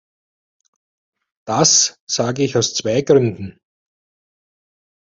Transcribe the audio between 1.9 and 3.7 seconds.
sage ich aus zwei Gründen.